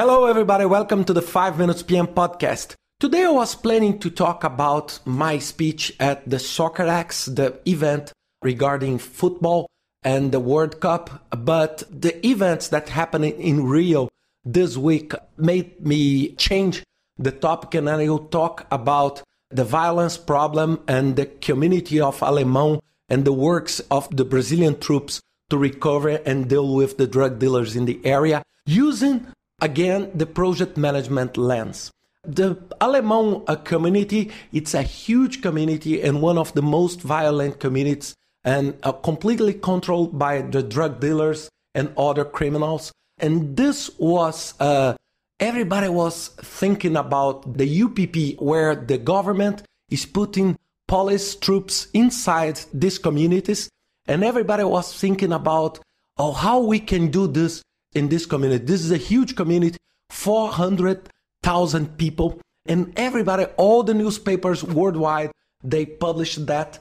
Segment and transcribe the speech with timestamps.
[0.00, 0.64] Hello, everybody.
[0.64, 2.76] Welcome to the 5 Minutes PM podcast.
[3.00, 8.98] Today I was planning to talk about my speech at the Soccerex, the event regarding
[8.98, 9.66] football
[10.04, 14.08] and the World Cup, but the events that happened in Rio
[14.44, 16.84] this week made me change
[17.18, 22.78] the topic and I will talk about the violence problem and the community of Alemão
[23.08, 25.20] and the works of the Brazilian troops
[25.50, 29.26] to recover and deal with the drug dealers in the area using
[29.60, 31.90] again the project management lens.
[32.24, 38.14] The Alemão uh, community, it's a huge community and one of the most violent communities
[38.44, 42.92] and uh, completely controlled by the drug dealers and other criminals.
[43.18, 44.94] And this was, uh,
[45.40, 52.98] everybody was thinking about the UPP, where the government is putting police troops inside these
[52.98, 53.68] communities.
[54.06, 55.80] And everybody was thinking about,
[56.16, 57.62] oh, how we can do this
[57.98, 58.64] in this community.
[58.64, 59.76] This is a huge community,
[60.10, 62.40] 400,000 people.
[62.66, 65.32] And everybody, all the newspapers worldwide,
[65.62, 66.78] they published that.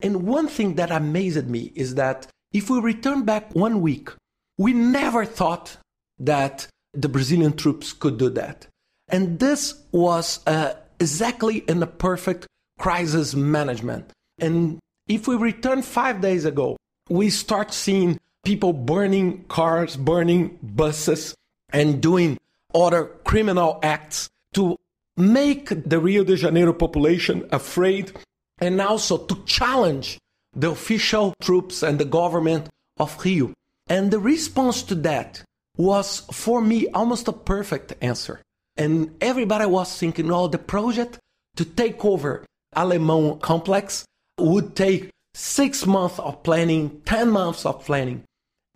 [0.00, 4.10] And one thing that amazed me is that if we return back one week,
[4.58, 5.76] we never thought
[6.18, 8.66] that the Brazilian troops could do that.
[9.08, 12.46] And this was uh, exactly in the perfect
[12.78, 14.10] crisis management.
[14.38, 14.78] And
[15.08, 16.76] if we return five days ago,
[17.08, 21.34] we start seeing people burning cars, burning buses,
[21.70, 22.38] and doing
[22.72, 24.76] other criminal acts to
[25.16, 28.12] make the Rio de Janeiro population afraid
[28.58, 30.18] and also to challenge
[30.54, 33.52] the official troops and the government of Rio.
[33.88, 35.42] And the response to that
[35.76, 38.40] was, for me, almost a perfect answer.
[38.76, 41.18] And everybody was thinking, oh, the project
[41.56, 44.04] to take over Alemão complex
[44.38, 48.22] would take six months of planning, 10 months of planning.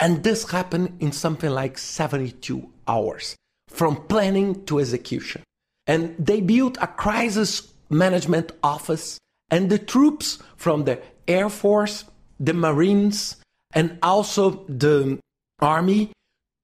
[0.01, 3.37] And this happened in something like 72 hours
[3.69, 5.43] from planning to execution.
[5.87, 9.19] And they built a crisis management office,
[9.51, 12.05] and the troops from the Air Force,
[12.39, 13.37] the Marines,
[13.75, 15.19] and also the
[15.61, 16.13] Army,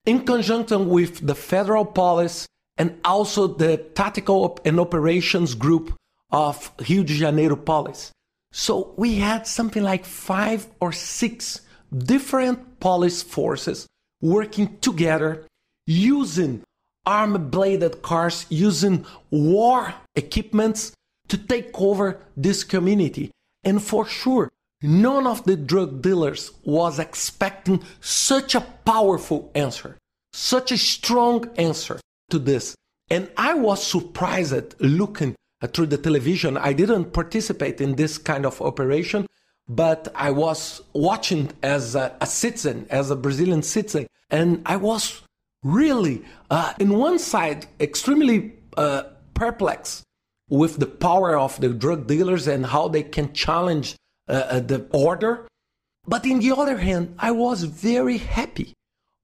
[0.06, 2.46] in conjunction with the Federal Police
[2.78, 5.94] and also the Tactical and Operations Group
[6.30, 8.12] of Rio de Janeiro Police.
[8.52, 11.60] So we had something like five or six
[11.96, 13.86] different police forces
[14.20, 15.46] working together
[15.86, 16.62] using
[17.04, 20.92] arm bladed cars, using war equipments
[21.28, 23.30] to take over this community.
[23.64, 24.50] And for sure,
[24.82, 29.98] none of the drug dealers was expecting such a powerful answer,
[30.32, 32.74] such a strong answer to this.
[33.10, 35.36] And I was surprised looking
[35.72, 36.56] through the television.
[36.56, 39.26] I didn't participate in this kind of operation,
[39.68, 45.22] but I was watching as a, a citizen, as a Brazilian citizen, and I was
[45.62, 50.04] really, uh, in one side, extremely uh, perplexed
[50.48, 53.96] with the power of the drug dealers and how they can challenge
[54.28, 55.46] uh, uh the order.
[56.06, 58.72] But in the other hand, I was very happy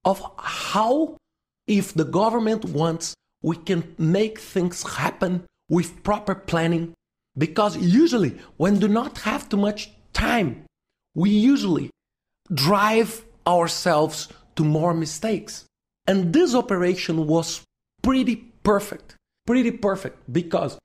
[0.03, 1.17] of how,
[1.65, 6.93] if the government wants, we can make things happen with proper planning.
[7.37, 10.65] Because usually, when do not have too much time,
[11.15, 11.89] we usually
[12.53, 15.65] drive ourselves to more mistakes.
[16.07, 17.61] And this operation was
[18.01, 19.15] pretty perfect,
[19.45, 20.77] pretty perfect because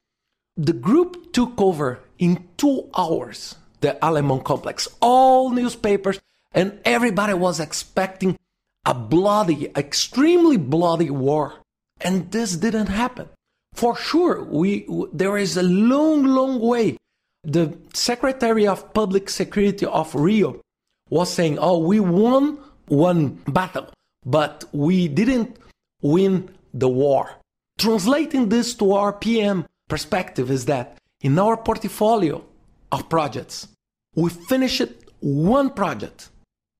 [0.57, 4.89] the group took over in two hours the Alemão complex.
[5.01, 6.19] All newspapers
[6.53, 8.37] and everybody was expecting
[8.85, 11.55] a bloody, extremely bloody war.
[12.01, 13.29] And this didn't happen.
[13.75, 16.97] For sure, we, there is a long, long way
[17.45, 20.61] the Secretary of Public Security of Rio
[21.11, 23.89] was saying, oh, we won one battle,
[24.25, 25.57] but we didn't
[26.03, 27.31] win the war.
[27.79, 32.45] Translating this to our PM perspective is that in our portfolio
[32.93, 33.69] of projects,
[34.15, 34.83] we finished
[35.21, 36.31] one project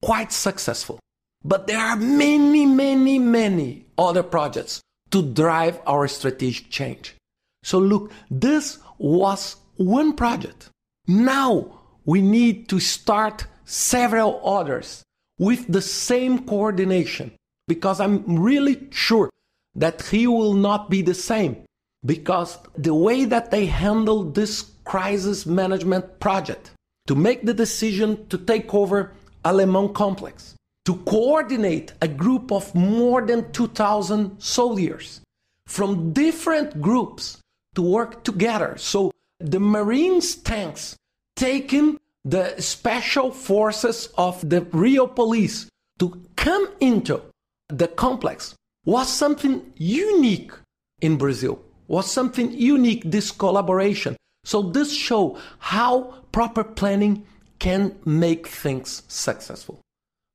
[0.03, 0.99] quite successful.
[1.45, 4.81] But there are many, many, many other projects
[5.11, 7.15] to drive our strategic change.
[7.63, 10.71] So look, this was one project.
[11.07, 15.03] Now we need to start several others
[15.39, 17.33] with the same coordination
[17.67, 19.31] because I'm really sure
[19.75, 21.65] that he will not be the same
[22.05, 26.73] because the way that they handle this crisis management project
[27.07, 29.13] to make the decision to take over
[29.45, 30.55] Alemão complex
[30.85, 35.21] to coordinate a group of more than 2000 soldiers
[35.67, 37.39] from different groups
[37.75, 40.97] to work together so the Marines tanks
[41.37, 45.69] taking the special forces of the Rio police
[45.99, 47.23] to come into
[47.69, 48.55] the complex
[48.85, 50.53] was something unique
[51.01, 54.17] in Brazil, was something unique, this collaboration.
[54.45, 57.27] So this show how proper planning
[57.59, 59.81] can make things successful.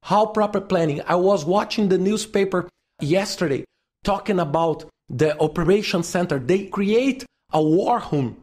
[0.03, 1.01] How proper planning.
[1.07, 2.69] I was watching the newspaper
[3.01, 3.63] yesterday
[4.03, 6.39] talking about the operation center.
[6.39, 8.42] They create a war room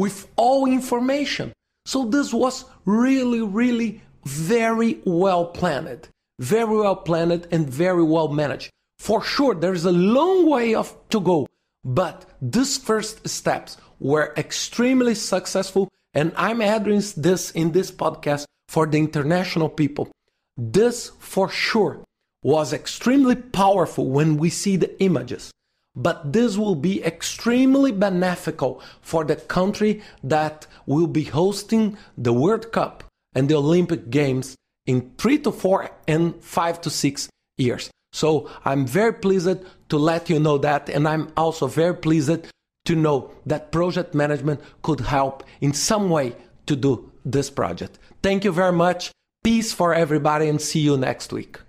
[0.00, 1.52] with all information.
[1.84, 6.08] So this was really, really very well planned,
[6.38, 8.70] very well planned and very well managed.
[8.98, 11.46] For sure, there's a long way of, to go,
[11.84, 15.88] but these first steps were extremely successful.
[16.14, 20.08] And I'm adding this in this podcast for the international people.
[20.56, 22.02] This for sure
[22.42, 25.50] was extremely powerful when we see the images.
[25.96, 32.70] But this will be extremely beneficial for the country that will be hosting the World
[32.72, 33.04] Cup
[33.34, 34.56] and the Olympic Games
[34.86, 37.28] in three to four and five to six
[37.58, 37.90] years.
[38.12, 39.58] So I'm very pleased
[39.88, 42.48] to let you know that, and I'm also very pleased
[42.86, 46.34] to know that project management could help in some way
[46.66, 47.98] to do this project.
[48.22, 49.12] Thank you very much.
[49.44, 51.60] Peace for everybody, and see you next week.